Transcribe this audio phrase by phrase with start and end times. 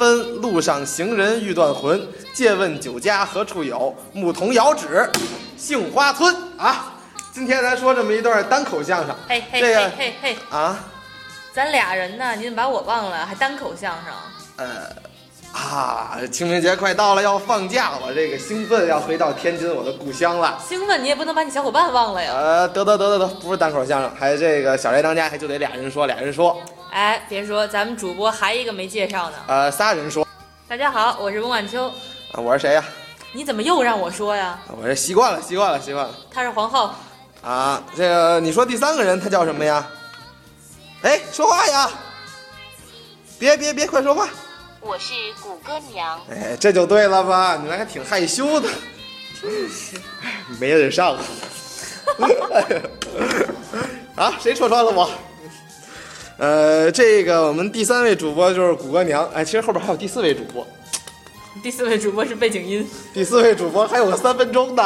[0.00, 2.00] 节雨纷纷，路上行人欲断魂。
[2.32, 3.94] 借问酒家何处有？
[4.14, 5.08] 牧童遥指
[5.58, 6.94] 杏花村啊！
[7.32, 10.78] 今天咱说这么一段单口相声，嘿嘿这个嘿嘿嘿，啊，
[11.52, 12.34] 咱俩人呢？
[12.36, 13.26] 你怎么把我忘了？
[13.26, 14.14] 还单口相声？
[14.56, 14.66] 呃
[15.52, 20.58] 啊，清明节快到了，要放假，我这个兴奋，要回到天津我的故乡了。
[20.66, 22.32] 兴奋，你也不能把你小伙伴忘了呀！
[22.34, 26.60] 呃，得得得得得，不是单口相声，还这个小宅当家，还就得俩人说，俩人说，
[26.90, 29.36] 哎，别说，咱们主播还一个没介绍呢。
[29.46, 30.26] 呃，仨人说。
[30.68, 31.86] 大家好，我是翁晚秋。
[32.32, 32.84] 啊，我是谁呀、
[33.32, 34.58] 你怎么又让我说呀？
[34.66, 36.12] 我这习惯了，习惯了，习惯了。
[36.32, 36.90] 她是皇后，
[37.42, 39.86] 啊，这个你说第三个人他叫什么呀？
[41.02, 41.88] 哎，说话呀！
[43.38, 44.28] 别别别，快说话！
[44.80, 47.56] 我是谷歌娘，哎，这就对了吧？
[47.56, 48.68] 你们还挺害羞的，
[50.58, 51.16] 没人上。
[54.16, 55.08] 啊，谁戳穿了我？
[56.40, 59.28] 呃，这个我们第三位主播就是谷歌娘。
[59.34, 60.66] 哎，其实后边还有第四位主播，
[61.62, 62.88] 第四位主播是背景音。
[63.12, 64.82] 第四位主播还有个三分钟的。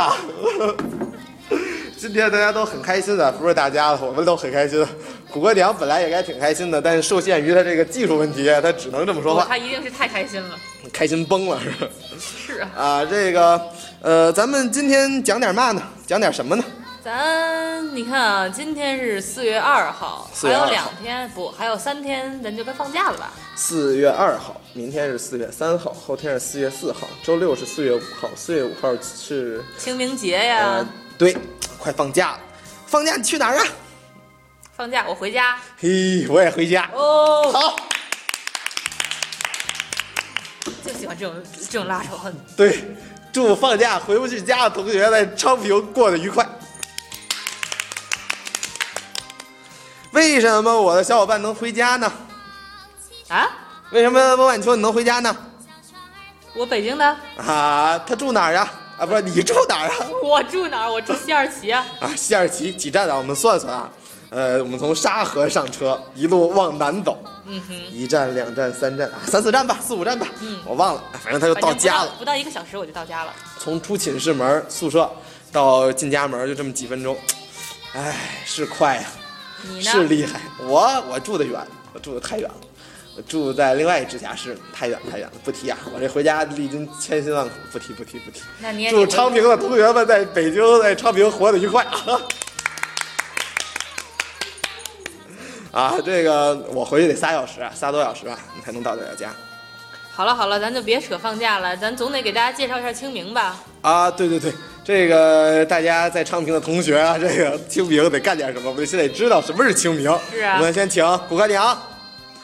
[1.97, 4.85] 今天大家都很开心的，不是大家了，我们都很开心。
[5.31, 10.59] 谷歌娘本来也该挺开心的，但是受限于他这个技术问题，他只能这么说话，她一定是太开心了。
[10.93, 11.89] 开心崩了是吧？
[12.19, 13.61] 是啊，啊，这个
[14.03, 15.81] 呃，咱们今天讲点嘛呢？
[16.05, 16.65] 讲点什么呢？
[17.05, 23.31] 咱你看啊，今天是四月二号，4月2号还有两天不，还有三天，咱就该放假了吧？
[23.55, 30.89] 四月二号，明天是四月三号，后天是四月四号，周六是四月五号，四月五号是清明节呀，呃，
[31.19, 31.37] 对，
[31.79, 32.41] 快放假了。
[32.87, 33.67] 放假你去哪儿啊？
[34.75, 35.59] 放假我回家。
[35.77, 36.89] 嘿，我也回家。
[36.95, 37.77] 哦，好，
[40.83, 41.35] 就喜欢这种
[41.69, 42.35] 这种拉仇恨。
[42.57, 42.83] 对，
[43.31, 46.49] 祝放假回不去家的同学在昌平过得愉快。
[50.15, 52.11] 为什么我的小伙伴能回家呢？
[53.29, 53.49] 啊，
[53.91, 55.37] 为什么孟晚秋你能回家呢？
[56.55, 57.05] 我北京的，
[57.37, 58.73] 啊，他住哪儿啊？
[58.97, 59.95] 啊，不是你住哪儿啊？
[60.23, 60.93] 我住哪儿？
[60.93, 61.85] 我住西二旗啊。
[61.99, 63.17] 啊，西二旗几站啊？
[63.17, 63.91] 我们算算啊，
[64.31, 72.13] 呃，我们从沙河上车，一路往南走，嗯哼，一站、两站、三站，啊，三四站吧，四五站吧，嗯我忘了，反正他就到家了。
[72.21, 73.33] 不到一个小时我就到家了。
[73.59, 75.11] 从出寝室门宿舍
[75.51, 77.17] 到进家门就这么几分钟，
[77.95, 78.15] 哎，
[78.45, 79.03] 是快呀、
[79.69, 79.91] 你呢？
[79.91, 80.41] 是厉害。
[80.61, 81.61] 我我住的远，
[81.93, 82.55] 我住的太远了，
[83.17, 85.79] 我住在另外一直辖市，太远太远了，不提啊！
[85.95, 88.43] 我这回家历经千辛万苦，不提不提不提。
[88.61, 92.21] 那你也祝昌平的同学们在北京在昌平活得愉快啊！
[95.73, 99.35] 啊，这个我回去得仨小时啊，仨多小时吧，你才能到得了家。
[100.13, 103.57] 好了好了，咱就别扯放假了，咱总得给大家介绍一下清明吧。
[103.81, 104.53] 啊，对对对，
[104.85, 108.69] 这个大家在昌平的同学啊，这个清明得干点什么？
[108.69, 110.05] 我们现在知道什么是清明。
[110.31, 111.75] 是啊我们先请谷歌娘，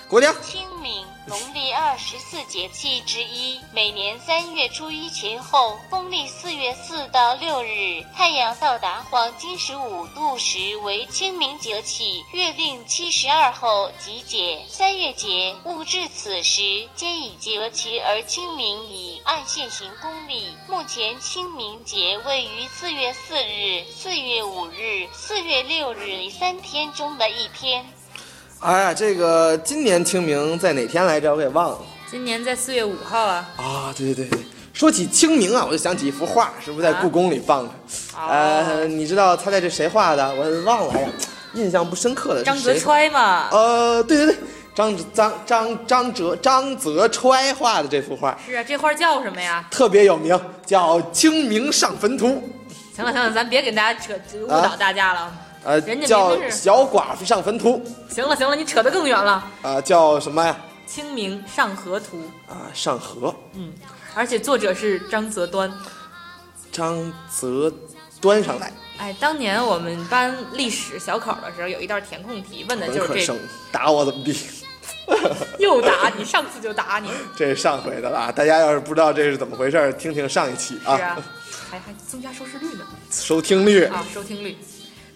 [0.08, 0.34] 谷歌娘。
[2.00, 14.62] 十四节气之一，每年三月初一前后，公历四月四到六日，太阳到达黄金十五度时为清明节气，月令七十二后即解。
[14.66, 19.20] 三月节，戊至此时，皆以节气而清明矣。
[19.24, 27.84] 按现行公历，目前清明节位于四月四日、四月五日、四月六日三天中的一天。
[28.60, 31.32] 哎呀，这个今年清明在哪天来着？
[31.32, 31.78] 我给忘了
[32.10, 33.48] 今年在四月五号啊。
[33.56, 33.94] 啊！
[33.96, 34.40] 对对对对，
[34.72, 37.70] 说起清明啊，我就想起一幅画，是不是在故宫里放的？
[38.18, 40.34] 啊呃，你知道他在这谁画的？
[40.34, 41.08] 我忘了，哎呀，
[41.54, 43.48] 印象不深刻的是张泽谁揣嘛。
[43.52, 44.36] 呃，对对对，
[44.74, 49.64] 张张张张哲张泽揣画的这幅画是啊，这画叫什么呀？
[49.70, 50.36] 特别有名，
[50.66, 52.26] 叫《清明上坟图》。
[52.96, 55.32] 行了行了，咱别给大家扯误导大家了。
[55.62, 57.80] 呃人家，叫小寡妇上坟图，
[58.12, 59.46] 行了行了，你扯得更远了。
[59.62, 60.56] 啊、叫什么呀？
[60.90, 63.72] 清明上河图，啊，上河，嗯，
[64.12, 65.72] 而且作者是张择端。
[66.72, 67.72] 张择
[68.20, 73.38] 端上来，哎，当年我们班历史小考的时候，有一道填空题，问的就是这生
[73.70, 74.36] 打我怎么地？
[75.60, 78.32] 又打你，上次就打你， 这是上回的了啊！
[78.32, 81.22] 大家要是不知道这是怎么回事儿，听听上一期啊，是啊，
[81.70, 83.84] 还还增加收视率呢收听率。
[83.84, 84.56] 啊，收听率。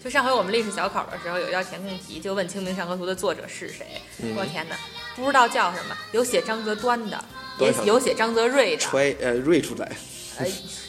[0.05, 3.99] 就上回我们历史小考的时候，有一道填空题，就问《清明上河图》的作者是谁。
[4.21, 4.75] 嗯我天哪，
[5.15, 7.25] 不知道叫什么，有写张择端的，
[7.57, 9.91] 也端上有写张择瑞的，揣呃瑞出来，
[10.37, 10.45] 呃，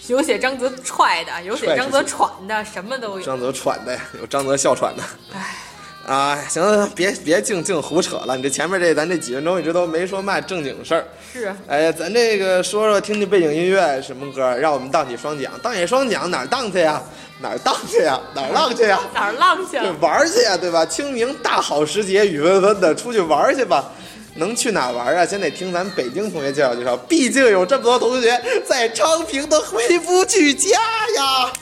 [0.08, 3.24] 有写张择踹的，有写踹张择喘的，什么都有。
[3.24, 5.02] 张泽喘的，有张泽哮喘的。
[5.32, 5.56] 唉，
[6.06, 11.04] 啊，行了，别别净净胡扯了，你这前面这咱这几分钟一直都没说嘛正经事儿。
[11.32, 17.02] 是啊，哎呀，咱这个说说听听背景音乐什么歌，让我们荡起双桨，荡起双桨哪儿荡去呀？
[17.40, 18.20] 哪儿荡去呀？
[18.36, 19.00] 哪儿浪去呀？
[19.12, 20.86] 哪儿浪去对？，玩儿去呀，对吧？
[20.86, 23.92] 清明大好时节，雨纷纷的，出去玩儿去吧。
[24.36, 25.26] 能去哪玩儿啊？
[25.26, 30.78] 先得听咱北京同学介绍介绍，毕竟有这么多同学在昌平都回不去家
[31.16, 31.52] 呀。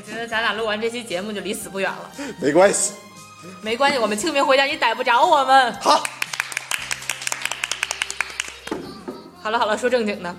[0.00, 2.10] 我觉得咱俩录完这期节目就离死不远了。
[2.40, 2.94] 没关系，
[3.60, 5.70] 没关系，我们清明回家你逮不着我们。
[5.74, 6.02] 好，
[9.42, 10.34] 好了好了，说正经的，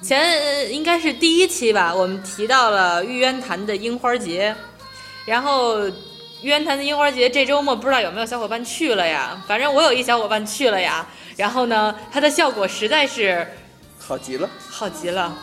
[0.00, 4.56] 前呃应该是第一期吧，我们提到了玉渊潭的樱花节，
[5.26, 5.86] 然后
[6.40, 9.38] 玉渊潭的樱花节这周末不知道有没有小伙伴去了呀？
[9.46, 13.46] 反正我有一小伙伴去了呀，然后呢，它的效果实在是
[13.98, 14.48] 好极了。
[14.70, 15.36] 好极了，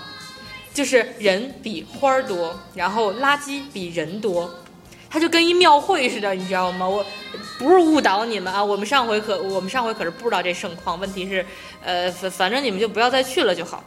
[0.74, 4.50] 就是人比花儿多，然后垃圾比人多，
[5.10, 6.88] 它就跟一庙会似的，你知道吗？
[6.88, 7.06] 我
[7.57, 11.45] 不是误导你们啊，我们上回可我们上回可是不知道这盛况，问题是，
[11.83, 13.83] 呃，反反正你们就不要再去了就好。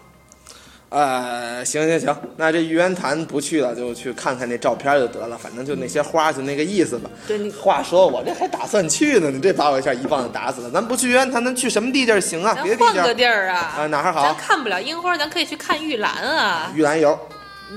[0.93, 7.09] 呃，行行行，那这玉渊潭不去了，就去看看那照片就得了，反正就那些花，就那个意思吧。
[7.27, 10.71] 对你话说我这还打算去呢，你这把我一下一棒子打死了。
[10.71, 12.55] 咱不去玉渊潭，咱去什么地界儿行啊？
[12.63, 14.35] 别换个地儿啊，啊，哪儿咱？
[14.37, 16.71] 看不了樱花，咱可以去看玉兰啊。
[16.75, 17.19] 玉兰油。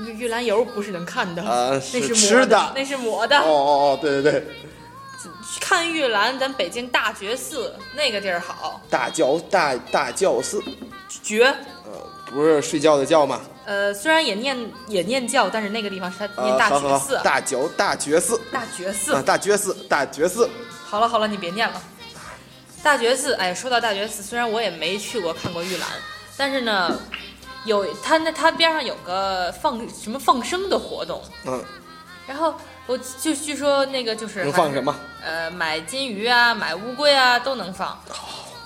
[0.04, 3.38] 玉玉兰油不是能看的，呃那是是吃磨的那是磨的。
[3.38, 4.44] 哦哦哦，对对对，
[5.58, 10.62] 看玉兰，咱北京大觉寺那个地儿好，大教大大教寺，
[11.22, 11.50] 绝。
[12.26, 13.40] 呃，不是睡觉的觉吗？
[13.64, 14.56] 呃，虽然也念
[14.88, 19.14] 也念教，但是那个地方是他念呃，大觉寺好，，大觉大觉寺大觉寺。
[19.14, 20.48] 啊，大觉寺大觉寺，
[20.84, 21.80] 好了好了，你别念了。
[22.82, 25.88] 大觉寺，哎，说到大觉寺，虽然我也没去过看过玉兰，
[26.36, 26.96] 但是呢，
[27.64, 31.64] 有它那它边上有个放什么放生的活动，嗯，
[32.28, 32.54] 然后
[32.86, 34.94] 我就据说那个就是能放什么？
[35.24, 37.98] 呃，买金鱼啊，买乌龟啊都能放。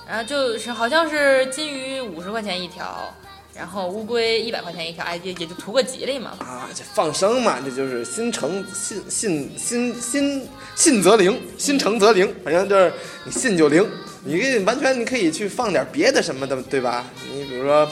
[0.07, 3.11] 然后就是好像是金鱼五十块钱一条，
[3.53, 6.31] 然后乌龟一百块钱一条，哎，也也就图个吉利嘛。
[6.39, 12.91] 啊，这放生嘛，这就是心诚信信信信信则灵，心诚则灵，反正就是
[13.25, 13.87] 你信就灵。
[14.23, 17.05] 你可以完全你可以去放点别的什么的，对吧？
[17.31, 17.87] 你比如说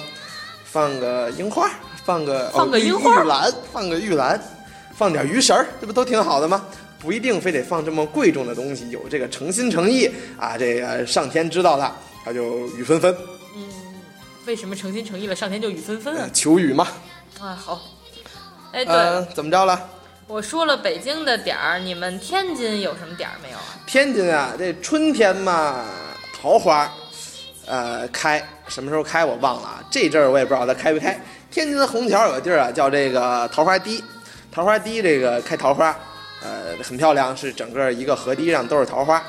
[0.64, 1.70] 放个樱花，
[2.06, 4.40] 放个放个哦玉樱花玉兰，放个玉兰，
[4.96, 6.66] 放点鱼食儿，这不都挺好的吗？
[7.00, 13.16] 不一定非得放这么贵重的东西，有这个诚心诚意啊，这个上天知道了，他就雨纷纷，
[14.50, 16.30] 为什么诚心诚意了，上天就雨纷纷啊呃？
[16.32, 16.88] 求雨嘛。
[17.40, 17.80] 啊，好。
[18.72, 19.80] 哎，对，呃，怎么着了？
[20.26, 23.78] 我说了北京的点儿，你们天津有什么点儿没有啊？
[23.86, 25.86] 天津啊，这春天嘛，
[26.42, 26.92] 桃花，
[27.68, 29.84] 呃，开什么时候开我忘了啊。
[29.92, 31.24] 这阵儿我也不知道它开不开。
[31.52, 34.04] 天津的虹桥有个地儿啊，叫这个桃花堤，
[34.52, 35.96] 桃花堤这个开桃花，
[36.42, 39.24] 呃，很漂亮，是整个一个河堤上都是桃花。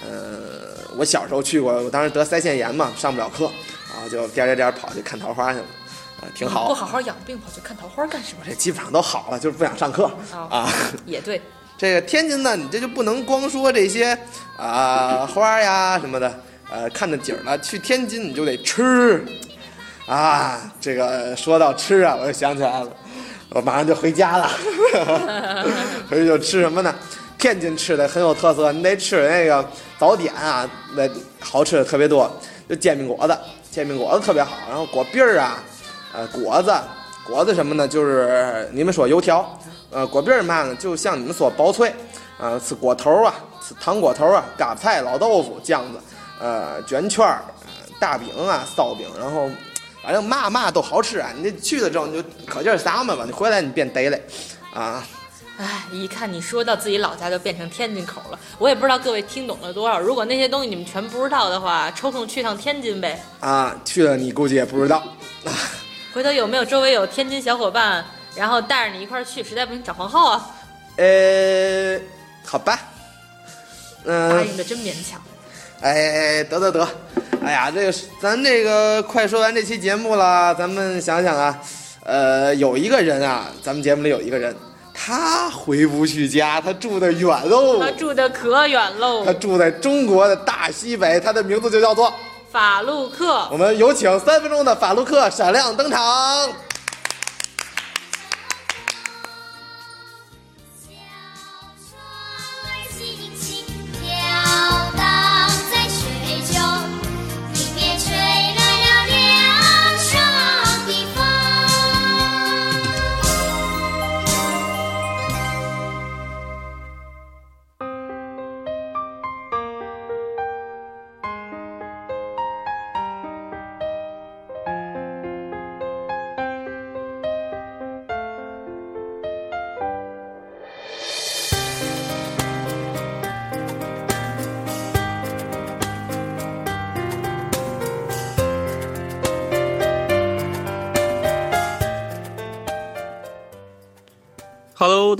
[0.00, 3.50] 呃，我小时候去过，我当时得腮腺炎嘛，上不了课，
[3.92, 5.64] 然后就颠颠颠跑去看桃花去了，
[6.20, 6.68] 啊、挺好。
[6.68, 8.44] 不好好养病，跑去看桃花干什么？
[8.46, 10.72] 这基本上都好了，就是不想上课哦啊。
[11.06, 11.40] 也对，
[11.76, 14.16] 这个天津呢，你这就不能光说这些
[14.56, 17.58] 啊、花呀什么的，呃，看的景儿了。
[17.60, 19.24] 去天津你就得吃
[20.06, 20.60] 啊。
[20.80, 22.88] 这个说到吃啊，我就想起来了，
[23.50, 24.50] 我马上就回家了。
[26.08, 26.94] 回去就吃什么呢？
[27.38, 29.66] 天津吃的很有特色，你得吃那个
[29.98, 31.08] 早点啊，那
[31.40, 32.30] 好吃的特别多，
[32.70, 33.36] 就煎饼果子，
[33.68, 35.60] 煎饼果子特别好，然后果篦儿啊，
[36.14, 36.72] 呃，果子，
[37.26, 37.88] 果子什么呢？
[37.88, 39.58] 就是你们说油条，
[39.90, 41.92] 呃，果篦儿嘛呢，就像你们说薄脆，
[42.38, 45.98] 啊、吃果头啊，吃糖果头啊，嘎菜、老豆腐、酱子，
[46.38, 49.50] 呃，卷圈儿、呃大饼啊、烧饼，然后
[50.00, 51.32] 反正嘛嘛都好吃啊。
[51.36, 54.22] 你去了之后你就可劲儿撒嘛吧，你回来你变得嘞，
[54.72, 55.04] 啊。
[55.60, 60.00] 哎，一看你说到自己老家就变成天津口了，我也不知道各位听懂了多少。
[60.00, 63.22] 如果那些东西你们全不知道的话，抽空去趟天津呗。
[63.40, 65.02] 啊，去了你估计也不知道。
[66.14, 68.02] 回头有没有周围有天津小伙伴，
[68.34, 69.44] 然后带着你一块儿去？
[69.44, 70.50] 实在不行找黄浩啊。
[70.96, 72.00] 呃，
[72.42, 72.78] 好吧，
[74.04, 75.20] 嗯答嗯、应的真勉强。
[75.82, 76.88] 哎，得得得，
[77.44, 81.60] 哎呀，这个咱这个快说完这期节目了，咱们想想啊，
[82.04, 84.56] 呃，有一个人啊，咱们节目里有一个人，
[85.02, 92.12] 他回不去家，他住的远喽他，住的可远喽他，住在中国的大西北，他的名字就叫做。
[92.52, 93.56] 法路克我。
[93.56, 96.48] 们有请三分钟的法鲁克闪亮登场。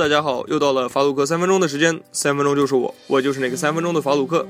[0.00, 4.46] 大家好，又到了法鲁克三分钟的时间，三分钟就是我，我就是那个三分钟的法鲁克。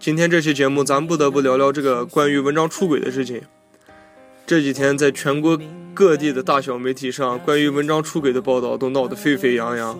[0.00, 3.40] 今天这期节目，咱不得不聊聊这个关于文章出轨的事情。
[4.44, 5.56] 这几天，在全国
[5.94, 9.96] 各地的大小媒体上，关于文章出轨的报道都闹得沸沸扬扬。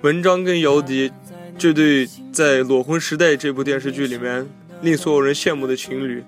[0.00, 1.12] 文章跟姚笛
[1.58, 4.48] 这对在《裸婚时代》这部电视剧里面
[4.80, 6.24] 令所有人羡慕的情侣，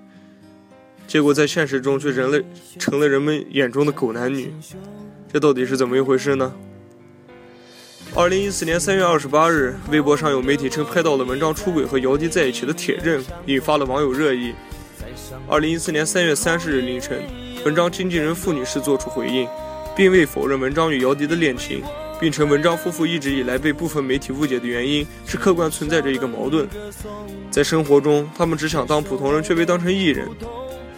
[1.07, 2.39] 结果在现实中却成了
[2.77, 4.53] 成了人们眼中的狗男女。
[5.33, 6.53] 这到底是怎么一回事呢？
[8.17, 14.53] 二零一四年三月二十八日，微博上有媒体称拍到了文章出轨和姚笛在一起的铁证，引发了网友热议。
[15.49, 17.21] 二零一四年三月三十日凌晨，
[17.65, 19.45] 文章经纪人傅女士作出回应，
[19.97, 21.83] 并未否认文章与姚笛的恋情，
[22.17, 26.65] 并称文章夫妇一直以来被部分媒体误解的原因是客观存在着一个矛盾，
[27.51, 30.25] 在生活中他们只想当普通人，却被当成艺人；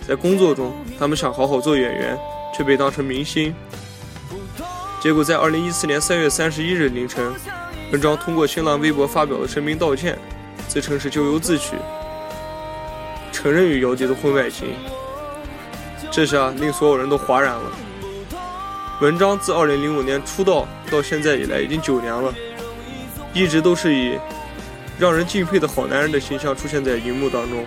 [0.07, 2.15] 在工作中，他们想好好做演员，
[2.55, 3.55] 却被当成明星。
[4.99, 7.31] 结果在二零一四年三月三十一日凌晨，
[7.91, 10.17] 文章通过新浪微博发表了声明道歉，
[10.67, 11.75] 自称是咎由自取，
[13.31, 14.69] 承认与姚笛的婚外情。
[16.11, 17.71] 这下令所有人都哗然了。
[18.99, 22.33] 文章自二零零五年出道到现在以来已经九年了，
[23.33, 24.17] 一直都是以
[24.97, 27.63] 让人敬佩的好男人的形象出现在荧幕当中，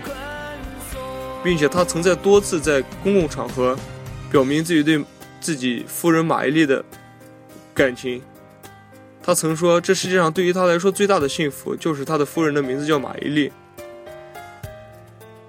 [1.44, 3.78] 并且他曾在多次在公共场合
[4.32, 5.04] 表明自己对
[5.40, 6.84] 自己夫人马伊琍的
[7.80, 8.20] 感情。
[9.22, 13.50] 他曾说，这世界上对于他来说最大的幸福就是他的夫人的名字叫马伊琍。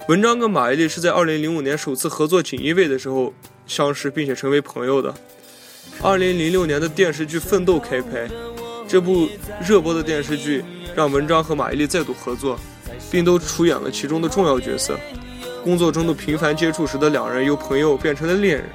[0.08, 3.34] 文章跟马伊琍是在2005年首次合作《锦衣卫》的时候
[3.68, 5.14] 相识，并且成为朋友的。
[6.02, 8.30] 2006年的电视剧《奋斗》开拍，
[8.88, 9.28] 这部
[9.62, 10.64] 热播的电视剧
[10.96, 12.58] 让文章和马伊琍再度合作，
[13.12, 14.98] 并都出演了其中的重要角色。
[15.66, 18.70] 工作中的频繁接触使得两人由朋友变成了恋人。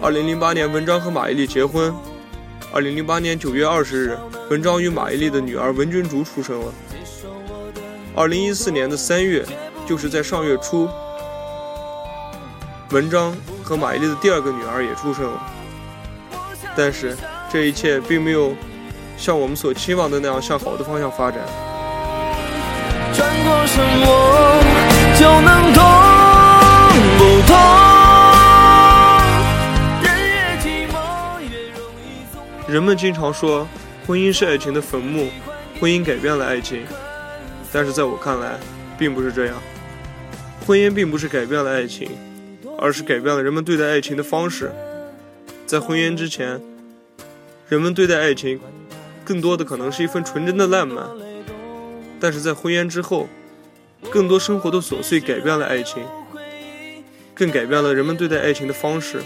[0.00, 1.94] 2008年，文章和马伊琍结婚。
[2.74, 4.18] 2008年9月20日，
[4.50, 6.72] 文章与马伊琍的女儿文君竹出生了。
[8.16, 9.46] 2014年的3月，
[9.86, 10.88] 就是在上月初，
[12.90, 15.40] 文章和马伊琍的第二个女儿也出生了。
[16.76, 17.16] 但是，
[17.48, 18.52] 这一切并没有
[19.16, 21.38] 像我们所期望的那样向好的方向发展。
[23.14, 24.04] 转过什么
[25.16, 26.03] 就能懂
[32.74, 33.68] 人们经常说，
[34.04, 35.28] 婚姻是爱情的坟墓，
[35.78, 36.82] 婚姻改变了爱情。
[37.72, 38.58] 但是在我看来，
[38.98, 39.54] 并不是这样。
[40.66, 42.10] 婚姻并不是改变了爱情，
[42.76, 44.72] 而是改变了人们对待爱情的方式。
[45.64, 46.60] 在婚姻之前，
[47.68, 48.58] 人们对待爱情，
[49.24, 51.06] 更多的可能是一份纯真的浪漫。
[52.18, 53.28] 但是在婚姻之后，
[54.10, 56.02] 更多生活的琐碎改变了爱情，
[57.34, 59.22] 更改变了人们对待爱情的方式。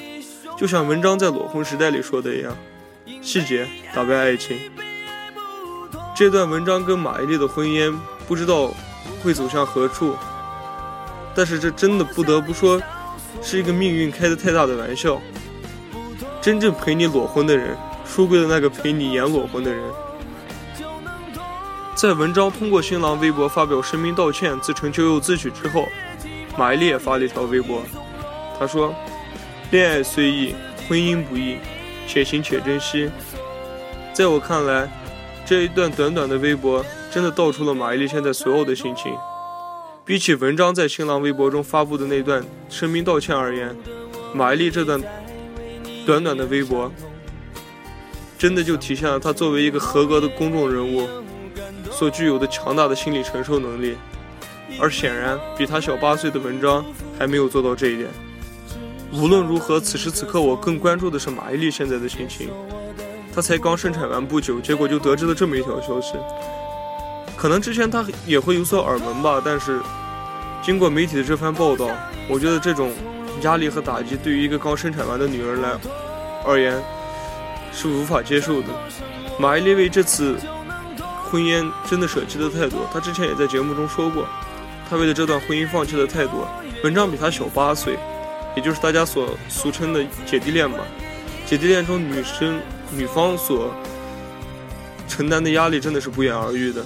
[0.59, 2.55] 就像文章在《裸婚时代》里说的一样。
[3.21, 4.59] 细节打败爱情。
[6.15, 7.95] 这段文章跟马伊琍的婚姻
[8.27, 8.75] 不知道
[9.23, 10.17] 会走向何处，
[11.35, 12.81] 但是这真的不得不说，
[13.41, 15.21] 是一个命运开的太大的玩笑。
[16.41, 19.83] 真正陪你裸婚的人，输给了那个陪你演裸婚的人。
[21.95, 25.87] 在文章通过新浪微博发表声明道歉，自称咎由自取之后，
[26.57, 27.83] 马伊琍也发了一条微博，
[28.59, 28.95] 她说
[29.71, 30.55] ：“恋爱虽易，
[30.89, 31.59] 婚姻不易。”
[32.09, 33.11] 且行且珍惜。
[34.15, 34.91] 在我看来，
[35.45, 39.13] 这一段短短的微博真的道出了马伊琍现在所有的心情。
[40.05, 43.77] 比起文章在新浪微博中发布的那段声明道歉而言，
[44.35, 44.99] 马伊琍这段
[46.07, 46.91] 短短的微博，
[48.39, 51.07] 真的就体现了她作为一个合格的公众人物
[51.91, 53.95] 所具有的强大的心理承受能力。
[54.81, 56.85] 而显然比他小八岁的文章
[57.19, 58.09] 还没有做到这一点。
[59.11, 62.51] 无论如何，此时此刻我更关注的是马伊琍现在的心情。
[63.35, 66.15] 她才刚生产完不久，结果就得知了这么一条消息。
[67.37, 69.81] 可能之前她也会有所耳闻吧，但是
[70.63, 71.89] 经过媒体的这番报道，
[72.29, 72.93] 我觉得这种
[73.43, 75.71] 压力和打击对于一个刚生产完的女人来
[76.45, 76.83] 而言
[77.73, 78.69] 是无法接受的。
[79.39, 80.37] 马伊琍为这次
[81.31, 84.27] 婚姻真的舍弃的太多，她之前也在节目中说过，
[84.91, 86.47] 她为了这段婚姻放弃的太多。
[86.85, 87.97] 文章比她小八岁。
[88.57, 90.79] 也就是大家所俗称的姐弟恋吧。
[91.47, 93.73] 姐弟恋中，女生女方所
[95.09, 96.85] 承担的压力真的是不言而喻的。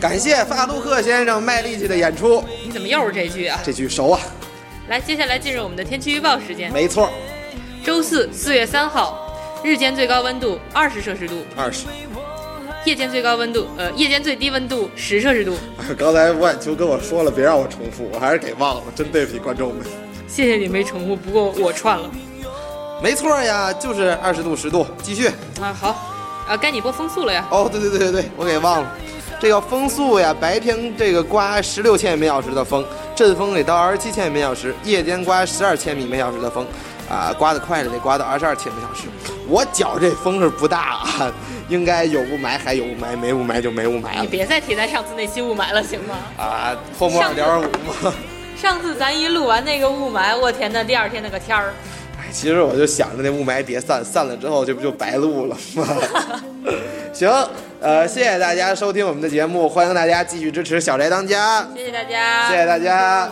[0.00, 3.60] 感谢法杜克先生卖力气的演出，怎么又是这句啊？
[3.64, 4.20] 这句熟啊，
[4.88, 6.72] 来，接下来进入我们的天气预报时间。
[6.72, 7.08] 没错，
[7.84, 9.16] 周四四月三号，
[9.62, 11.86] 日间最高温度二十摄氏度，二十。
[12.84, 15.56] 夜间最高温度，呃，夜间最低温度十摄氏度。
[15.96, 19.86] 刚才吴晚秋跟我说了，别让我重复，我还是给忘了，真对不起观众们。
[20.26, 22.10] 谢谢你没重复，不过我串了。
[23.00, 25.28] 没错呀，就是二十度十度，继续。
[25.60, 25.88] 啊，好，
[26.48, 27.46] 啊，该你播风速了呀。
[27.52, 28.92] 哦，对对对对对，我给忘了。
[29.40, 36.66] 这个风速呀，白天这个刮十六千米每小时的风，阵风得到二十七千米每小时；夜间刮十二千米每小时的风，
[37.10, 39.08] 啊，刮得快的得刮到二十二千米每小时。
[39.46, 41.32] 我觉这风是不大啊，
[41.68, 44.22] 应该有雾霾还有雾霾，没雾霾就没雾霾了。
[44.22, 46.16] 你别再提咱上次那期雾霾了，行吗？
[46.38, 48.14] 啊，泡沫二点五嘛。
[48.56, 51.74] 上次咱一录完那个雾霾，我天呐，第二天那个天儿。
[52.34, 55.86] 哎，其实我就想着那雾霾别散，散了之后这不就白录了吗？
[57.14, 57.30] 行，
[57.80, 63.30] 呃，谢谢大家收听我们的节目，欢迎大家继续支持小宅当家，谢谢大家，谢谢大家。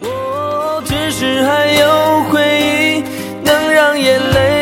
[0.00, 3.04] 我只是还有回忆，
[3.44, 4.53] 能让眼泪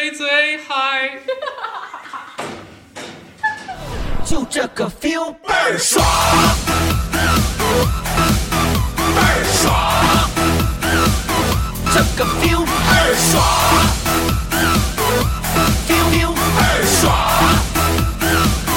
[0.00, 1.10] 最最嗨，
[4.24, 6.02] 就这个 feel 倍儿爽，
[7.12, 7.18] 倍
[9.20, 9.68] 儿爽，
[11.92, 13.44] 这个 feel 倍儿爽
[15.86, 16.66] ，feel feel 倍儿
[16.98, 17.12] 爽，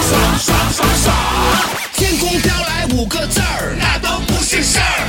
[0.04, 1.08] 爽爽爽爽。
[1.94, 5.03] 天空飘来五个字儿，那都不是事儿，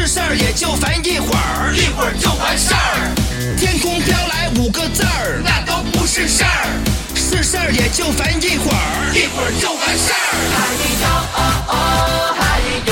[0.00, 3.12] 是事儿也就烦一会儿，一会儿就完事儿。
[3.58, 6.66] 天空飘来五个字儿，那都不是事儿，
[7.14, 10.16] 是事儿也就烦一会儿，一会儿就完事儿。
[10.56, 12.40] 嗨哟哦哦，嗨
[12.86, 12.90] 哟